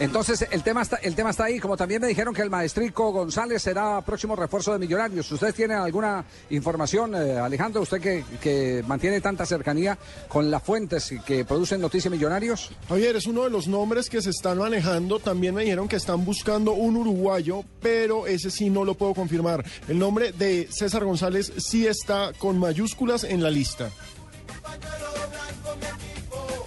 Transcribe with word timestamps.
Entonces, 0.00 0.46
el 0.50 0.64
tema, 0.64 0.82
está, 0.82 0.96
el 0.96 1.14
tema 1.14 1.30
está 1.30 1.44
ahí. 1.44 1.60
Como 1.60 1.76
también 1.76 2.00
me 2.00 2.08
dijeron 2.08 2.34
que 2.34 2.42
el 2.42 2.50
maestrico 2.50 3.12
González 3.12 3.62
será 3.62 4.00
próximo 4.00 4.34
refuerzo 4.34 4.72
de 4.72 4.80
Millonarios. 4.80 5.30
¿Ustedes 5.30 5.54
tienen 5.54 5.78
alguna 5.78 6.24
información, 6.50 7.14
eh, 7.14 7.38
Alejandro? 7.38 7.82
¿Usted 7.82 8.00
que, 8.00 8.24
que 8.40 8.82
mantiene 8.88 9.20
tanta 9.20 9.46
cercanía 9.46 9.96
con 10.26 10.50
las 10.50 10.62
fuentes 10.64 11.14
que 11.24 11.44
producen 11.44 11.80
noticias 11.80 12.10
Millonarios? 12.10 12.72
Javier, 12.88 13.14
es 13.16 13.26
uno 13.26 13.44
de 13.44 13.50
los 13.50 13.68
nombres 13.68 14.10
que 14.10 14.20
se 14.20 14.30
están 14.30 14.58
manejando. 14.58 15.20
También 15.20 15.54
me 15.54 15.62
dijeron 15.62 15.86
que 15.86 15.96
están 15.96 16.24
buscando 16.24 16.72
un 16.72 16.96
uruguayo, 16.96 17.62
pero 17.80 18.26
ese 18.26 18.50
sí 18.50 18.70
no 18.70 18.84
lo 18.84 18.94
puedo 18.94 19.14
confirmar. 19.14 19.64
El 19.86 20.00
nombre 20.00 20.32
de 20.32 20.66
César 20.72 21.04
González 21.04 21.52
sí 21.58 21.86
está 21.86 22.32
con 22.36 22.58
mayúsculas 22.58 23.22
en 23.22 23.44
la 23.44 23.50
lista. 23.50 23.90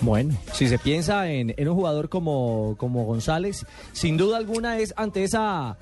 Bueno, 0.00 0.34
si 0.52 0.68
se 0.68 0.78
piensa 0.78 1.28
en, 1.30 1.54
en 1.56 1.68
un 1.68 1.74
jugador 1.74 2.08
como, 2.08 2.74
como 2.78 3.04
González, 3.04 3.64
sin 3.92 4.16
duda 4.16 4.36
alguna 4.36 4.78
es 4.78 4.92
ante 4.96 5.24
esa 5.24 5.78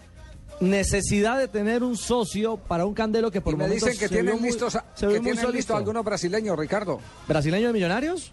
necesidad 0.61 1.37
de 1.37 1.49
tener 1.49 1.83
un 1.83 1.97
socio 1.97 2.57
para 2.57 2.87
un 2.87 2.95
candelo 2.95 3.31
que 3.33 3.41
por 3.41 3.55
Y 3.55 3.57
me 3.57 3.65
momentos 3.65 3.89
dicen 3.89 4.01
que 4.01 4.09
se 4.09 4.15
vio 4.15 4.23
tienen 4.23 4.41
muy- 4.41 4.51
listos, 4.51 4.73
se 4.95 5.07
que 5.09 5.21
tienen 5.21 5.37
solito. 5.43 5.77
algunos 5.77 6.05
brasileños, 6.05 6.57
Ricardo. 6.57 7.01
¿Brasileño 7.27 7.67
de 7.69 7.73
Millonarios? 7.73 8.31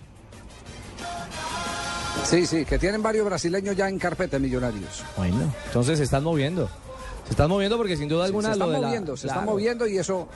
Sí, 2.26 2.46
sí, 2.46 2.66
que 2.66 2.78
tienen 2.78 3.02
varios 3.02 3.26
brasileños 3.26 3.76
ya 3.76 3.90
en 3.90 3.98
carpeta 3.98 4.38
de 4.38 4.44
Millonarios. 4.44 5.04
Bueno, 5.18 5.52
entonces 5.66 5.98
se 5.98 6.04
están 6.04 6.24
moviendo. 6.24 6.70
Se 7.26 7.32
están 7.32 7.50
moviendo 7.50 7.78
porque 7.78 7.98
sin 7.98 8.08
duda 8.08 8.26
alguna 8.26 8.54
se 8.54 8.60
lo 8.60 8.66
están 8.66 8.76
de 8.76 8.82
la- 8.82 8.88
moviendo, 8.88 9.18
se 9.18 9.28
están 9.28 9.46
moviendo 9.46 9.88
y 9.88 9.98
eso, 9.98 10.28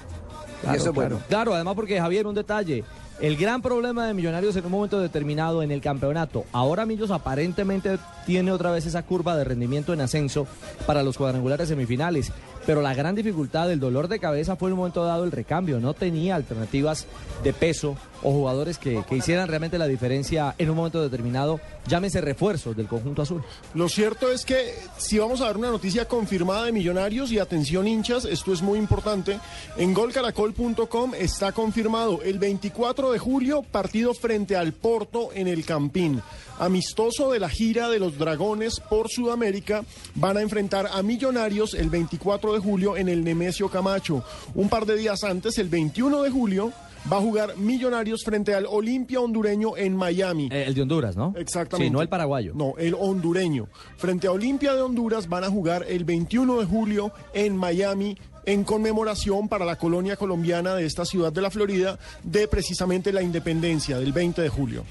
y 0.66 0.68
claro, 0.68 0.78
eso 0.78 0.90
es 0.90 0.94
claro. 0.94 1.10
bueno. 1.10 1.26
Claro, 1.28 1.54
además 1.54 1.76
porque 1.76 2.00
Javier, 2.00 2.28
un 2.28 2.36
detalle. 2.36 2.84
El 3.22 3.38
gran 3.38 3.62
problema 3.62 4.08
de 4.08 4.14
Millonarios 4.14 4.58
en 4.58 4.66
un 4.66 4.72
momento 4.72 5.00
determinado 5.00 5.64
en 5.64 5.72
el 5.72 5.80
campeonato. 5.80 6.44
Ahora 6.52 6.86
Millos 6.86 7.12
aparentemente 7.12 7.98
tiene 8.26 8.52
otra 8.52 8.72
vez 8.72 8.86
esa 8.86 9.04
curva 9.04 9.38
de 9.38 9.46
rendimiento 9.46 9.94
en 9.94 10.02
ascenso 10.02 10.48
para 10.86 11.02
los 11.02 11.18
cuadrangulares 11.18 11.70
semifinales. 11.70 12.34
Pero 12.66 12.82
la 12.82 12.94
gran 12.94 13.16
dificultad, 13.16 13.72
el 13.72 13.80
dolor 13.80 14.08
de 14.08 14.20
cabeza 14.20 14.56
fue 14.56 14.70
en 14.70 14.74
un 14.74 14.80
momento 14.80 15.04
dado 15.04 15.24
el 15.24 15.32
recambio. 15.32 15.80
No 15.80 15.94
tenía 15.94 16.36
alternativas 16.36 17.06
de 17.44 17.54
peso 17.54 17.96
o 18.24 18.32
jugadores 18.32 18.78
que, 18.78 19.04
que 19.08 19.16
hicieran 19.16 19.48
realmente 19.48 19.78
la 19.78 19.88
diferencia 19.88 20.56
en 20.58 20.70
un 20.70 20.78
momento 20.78 21.02
determinado. 21.02 21.60
Llámese 21.88 22.22
refuerzos 22.22 22.76
del 22.76 22.88
conjunto 22.88 23.22
azul. 23.22 23.44
Lo 23.74 23.88
cierto 23.88 24.32
es 24.32 24.46
que 24.46 24.74
si 24.98 25.20
vamos 25.20 25.42
a 25.42 25.46
dar 25.46 25.58
una 25.58 25.70
noticia 25.70 26.08
confirmada 26.08 26.66
de 26.66 26.72
Millonarios 26.72 27.32
y 27.32 27.40
atención 27.40 27.88
hinchas, 27.88 28.26
esto 28.26 28.52
es 28.52 28.62
muy 28.62 28.80
importante, 28.80 29.40
en 29.78 29.94
golcaracol.com 29.94 31.14
está 31.18 31.52
confirmado 31.52 32.22
el 32.24 32.40
24 32.40 33.12
de 33.12 33.20
julio 33.20 33.62
partido 33.64 34.14
frente 34.14 34.56
al 34.56 34.74
Porto 34.74 35.30
en 35.34 35.48
el 35.48 35.66
Campín. 35.66 36.22
Amistoso 36.58 37.32
de 37.32 37.40
la 37.40 37.50
gira 37.50 37.90
de 37.90 38.00
los 38.00 38.18
Dragones 38.18 38.80
por 38.80 39.10
Sudamérica, 39.10 39.84
van 40.16 40.38
a 40.38 40.42
enfrentar 40.42 40.88
a 40.92 41.04
Millonarios 41.04 41.74
el 41.74 41.90
24 41.90 42.54
de 42.54 42.55
julio 42.60 42.98
en 42.98 43.10
el 43.10 43.24
Nemesio 43.24 43.70
Camacho. 43.70 44.24
Un 44.54 44.70
par 44.70 44.86
de 44.86 44.96
días 44.96 45.24
antes, 45.24 45.58
el 45.58 45.70
21 45.70 46.24
de 46.24 46.30
julio, 46.30 46.72
va 47.12 47.18
a 47.18 47.22
jugar 47.22 47.58
Millonarios 47.58 48.24
frente 48.24 48.54
al 48.54 48.66
Olimpia 48.66 49.20
hondureño 49.20 49.78
en 49.78 49.96
Miami. 49.96 50.50
Eh, 50.52 50.66
el 50.68 50.74
de 50.74 50.82
Honduras, 50.82 51.16
¿no? 51.16 51.34
Exactamente. 51.38 51.90
Sí, 51.90 51.94
no 51.94 52.02
el 52.02 52.10
paraguayo. 52.10 52.54
No, 52.56 52.74
el 52.78 52.96
hondureño. 52.96 53.68
Frente 53.98 54.28
a 54.28 54.32
Olimpia 54.32 54.74
de 54.74 54.82
Honduras 54.82 55.28
van 55.28 55.44
a 55.44 55.50
jugar 55.50 55.86
el 55.88 56.04
21 56.04 56.60
de 56.60 56.66
julio 56.66 57.12
en 57.34 57.56
Miami 57.56 58.18
en 58.46 58.64
conmemoración 58.64 59.50
para 59.50 59.66
la 59.66 59.78
colonia 59.78 60.16
colombiana 60.16 60.76
de 60.76 60.86
esta 60.86 61.06
ciudad 61.06 61.34
de 61.34 61.42
la 61.42 61.50
Florida 61.50 61.98
de 62.24 62.48
precisamente 62.48 63.12
la 63.12 63.22
independencia 63.22 63.98
del 63.98 64.14
20 64.14 64.42
de 64.42 64.50
julio. 64.50 64.84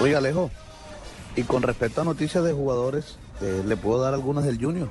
Oiga, 0.00 0.18
Alejo, 0.18 0.50
y 1.36 1.42
con 1.42 1.62
respecto 1.62 2.00
a 2.00 2.04
noticias 2.04 2.44
de 2.44 2.52
jugadores, 2.52 3.16
eh, 3.40 3.62
le 3.66 3.76
puedo 3.76 4.00
dar 4.00 4.14
algunas 4.14 4.44
del 4.44 4.58
Junior. 4.58 4.90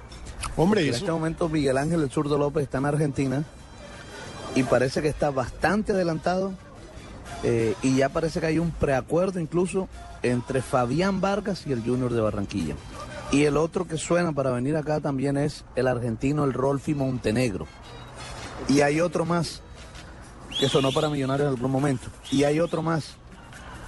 Hombre, 0.56 0.88
En 0.88 0.94
este 0.94 1.12
momento 1.12 1.50
Miguel 1.50 1.78
Ángel 1.78 2.04
El 2.04 2.12
Zurdo 2.12 2.38
López 2.38 2.64
está 2.64 2.78
en 2.78 2.86
Argentina 2.86 3.44
y 4.56 4.64
parece 4.64 5.02
que 5.02 5.08
está 5.08 5.32
bastante 5.32 5.94
adelantado 5.94 6.54
eh, 7.44 7.76
y 7.82 7.96
ya 7.98 8.10
parece 8.10 8.40
que 8.40 8.46
hay 8.46 8.60
un 8.60 8.72
preacuerdo 8.72 9.40
incluso 9.40 9.90
entre 10.22 10.62
Fabián 10.62 11.22
Vargas 11.22 11.66
y 11.66 11.72
el 11.72 11.82
Junior 11.82 12.14
de 12.14 12.22
Barranquilla. 12.22 12.76
Y 13.32 13.46
el 13.46 13.58
otro 13.58 13.88
que 13.88 13.98
suena 13.98 14.32
para 14.32 14.52
venir 14.52 14.78
acá 14.78 15.00
también 15.00 15.38
es 15.38 15.66
el 15.76 15.88
argentino, 15.88 16.44
el 16.44 16.54
Rolfi 16.54 16.94
Montenegro. 16.94 17.66
Y 18.70 18.82
hay 18.82 19.02
otro 19.02 19.26
más 19.26 19.62
que 20.60 20.70
sonó 20.70 20.92
para 20.92 21.10
Millonarios 21.10 21.48
en 21.48 21.56
algún 21.56 21.72
momento. 21.72 22.08
Y 22.32 22.44
hay 22.44 22.60
otro 22.60 22.84
más. 22.84 23.16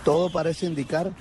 Todo 0.03 0.31
parece 0.31 0.65
indicar 0.65 1.11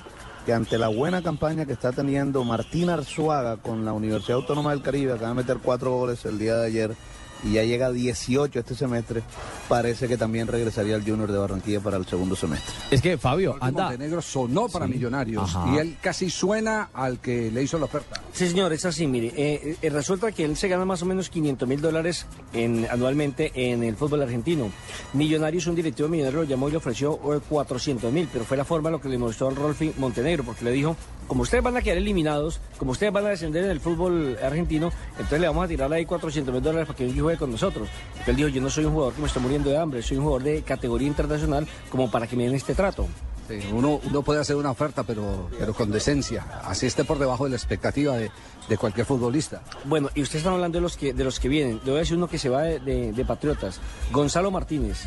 que 0.44 0.52
ante 0.52 0.78
la 0.78 0.88
buena 0.88 1.22
campaña 1.22 1.64
que 1.66 1.72
está 1.72 1.92
teniendo 1.92 2.44
Martín 2.44 2.90
Arzuaga 2.90 3.56
con 3.56 3.84
la 3.84 3.92
Universidad 3.92 4.36
Autónoma 4.38 4.70
del 4.72 4.82
Caribe, 4.82 5.12
acaba 5.12 5.28
de 5.30 5.34
meter 5.34 5.58
cuatro 5.62 5.90
goles 5.92 6.24
el 6.24 6.38
día 6.38 6.56
de 6.56 6.66
ayer 6.66 6.94
y 7.42 7.52
ya 7.54 7.62
llega 7.64 7.86
a 7.86 7.92
18 7.92 8.58
este 8.58 8.74
semestre, 8.74 9.22
parece 9.68 10.08
que 10.08 10.16
también 10.16 10.46
regresaría 10.46 10.94
al 10.94 11.02
Junior 11.02 11.30
de 11.30 11.38
Barranquilla 11.38 11.80
para 11.80 11.96
el 11.98 12.06
segundo 12.06 12.36
semestre. 12.36 12.74
Es 12.90 13.02
que 13.02 13.18
Fabio, 13.18 13.56
anda. 13.60 13.84
Montenegro 13.84 14.22
sonó 14.22 14.68
para 14.68 14.86
Sí. 14.86 14.92
Millonarios 14.92 15.54
Ajá. 15.54 15.72
y 15.74 15.78
él 15.78 15.96
casi 16.00 16.30
suena 16.30 16.88
al 16.94 17.18
que 17.20 17.50
le 17.50 17.62
hizo 17.62 17.78
la 17.78 17.84
oferta. 17.86 18.20
Sí, 18.34 18.48
señor, 18.48 18.72
es 18.72 18.84
así, 18.84 19.06
mire. 19.06 19.32
eh, 19.36 19.76
eh, 19.80 19.90
resulta 19.90 20.32
que 20.32 20.44
él 20.44 20.56
se 20.56 20.66
gana 20.66 20.84
más 20.84 21.00
o 21.02 21.06
menos 21.06 21.28
500 21.30 21.68
mil 21.68 21.80
dólares 21.80 22.26
en- 22.52 22.84
anualmente 22.90 23.52
en 23.54 23.84
el 23.84 23.94
fútbol 23.94 24.22
argentino. 24.22 24.72
Millonarios, 25.12 25.68
un 25.68 25.76
directivo 25.76 26.08
millonario 26.08 26.40
lo 26.40 26.44
llamó 26.44 26.66
y 26.68 26.72
le 26.72 26.78
ofreció 26.78 27.16
400 27.16 28.12
mil, 28.12 28.28
pero 28.32 28.44
fue 28.44 28.56
la 28.56 28.64
forma 28.64 28.90
lo 28.90 29.00
que 29.00 29.08
le 29.08 29.18
mostró 29.18 29.50
Rolfi 29.50 29.92
Montenegro, 29.98 30.42
porque 30.42 30.64
le 30.64 30.72
dijo, 30.72 30.96
como 31.28 31.42
ustedes 31.42 31.62
van 31.62 31.76
a 31.76 31.80
quedar 31.82 31.98
eliminados, 31.98 32.60
como 32.76 32.90
ustedes 32.90 33.12
van 33.12 33.24
a 33.24 33.28
descender 33.28 33.62
en 33.66 33.70
el 33.70 33.78
fútbol 33.78 34.36
argentino, 34.42 34.90
entonces 35.12 35.40
le 35.40 35.46
vamos 35.46 35.64
a 35.66 35.68
tirar 35.68 35.92
ahí 35.92 36.04
400 36.04 36.52
mil 36.52 36.60
dólares 36.62 36.88
para 36.88 36.96
que 36.96 37.12
juegue 37.12 37.38
con 37.38 37.52
nosotros. 37.52 37.88
Porque 38.16 38.32
él 38.32 38.36
dijo, 38.36 38.48
yo 38.48 38.60
no 38.60 38.68
soy 38.68 38.84
un 38.86 38.94
jugador 38.94 39.14
que 39.14 39.20
me 39.20 39.28
estoy 39.28 39.42
muriendo 39.42 39.70
de 39.70 39.76
hambre, 39.78 40.02
soy 40.02 40.16
un 40.16 40.24
jugador 40.24 40.42
de 40.42 40.62
categoría 40.62 41.06
internacional 41.06 41.68
como 41.88 42.10
para 42.10 42.26
que 42.26 42.34
me 42.34 42.46
den 42.46 42.56
este 42.56 42.74
trato. 42.74 43.06
Sí, 43.48 43.60
uno, 43.72 44.00
uno 44.02 44.22
puede 44.22 44.40
hacer 44.40 44.56
una 44.56 44.70
oferta, 44.70 45.02
pero, 45.02 45.48
pero 45.58 45.74
con 45.74 45.90
decencia. 45.90 46.44
Así 46.64 46.86
esté 46.86 47.04
por 47.04 47.18
debajo 47.18 47.44
de 47.44 47.50
la 47.50 47.56
expectativa 47.56 48.16
de, 48.16 48.30
de 48.68 48.78
cualquier 48.78 49.04
futbolista. 49.06 49.62
Bueno, 49.84 50.08
y 50.14 50.22
ustedes 50.22 50.40
están 50.40 50.54
hablando 50.54 50.78
de 50.78 50.82
los 50.82 50.96
que 50.96 51.12
de 51.12 51.24
los 51.24 51.38
que 51.38 51.48
vienen. 51.48 51.76
Le 51.84 51.90
voy 51.90 51.96
a 51.96 52.00
decir 52.00 52.16
uno 52.16 52.26
que 52.28 52.38
se 52.38 52.48
va 52.48 52.62
de, 52.62 52.80
de- 52.80 53.12
de 53.12 53.24
Patriotas. 53.24 53.80
Gonzalo 54.12 54.50
Martínez. 54.50 55.02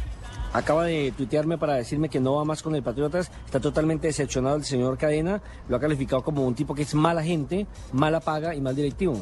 Acaba 0.54 0.86
de 0.86 1.14
tuitearme 1.18 1.58
para 1.58 1.74
decirme 1.76 2.10
que 2.10 2.20
no 2.20 2.36
va 2.36 2.46
más 2.46 2.64
con 2.64 2.74
el 2.76 2.82
Patriotas. 2.84 3.30
Está 3.46 3.60
totalmente 3.60 4.08
decepcionado 4.08 4.56
el 4.56 4.64
señor 4.64 4.98
Cadena. 4.98 5.42
Lo 5.68 5.76
ha 5.76 5.80
calificado 5.80 6.24
como 6.24 6.46
un 6.46 6.56
tipo 6.56 6.74
que 6.74 6.84
es 6.84 6.94
mala 6.96 7.24
gente, 7.24 7.68
mala 7.92 8.20
paga 8.22 8.56
y 8.56 8.62
mal 8.62 8.76
directivo. 8.76 9.20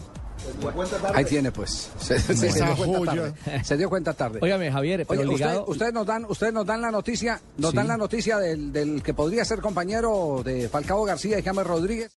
Ahí 1.13 1.25
tiene, 1.25 1.51
pues. 1.51 1.89
Se, 1.99 2.19
se- 2.19 2.35
se 2.35 2.47
Esa 2.47 2.65
dio 2.73 2.75
cuenta 2.87 3.05
tarde. 3.15 3.63
Se 3.63 3.77
dio 3.77 3.89
cuenta 3.89 4.13
tarde. 4.13 4.39
Óigame, 4.41 4.71
Javier, 4.71 5.05
pero 5.07 5.21
Oye, 5.21 5.29
ligado... 5.29 5.65
ustedes 5.67 5.93
nos 5.93 6.05
dan, 6.05 6.25
ustedes 6.25 6.53
nos 6.53 6.65
dan 6.65 6.81
la 6.81 6.91
noticia, 6.91 7.41
nos 7.57 7.71
Sí. 7.71 7.77
dan 7.77 7.87
la 7.87 7.97
noticia 7.97 8.37
del, 8.37 8.71
del 8.71 9.01
que 9.03 9.13
podría 9.13 9.43
ser 9.45 9.59
compañero 9.61 10.41
de 10.43 10.69
Falcao 10.69 11.03
García 11.03 11.39
y 11.39 11.43
James 11.43 11.65
Rodríguez. 11.65 12.11